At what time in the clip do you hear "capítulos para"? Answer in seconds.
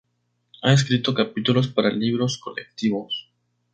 1.13-1.91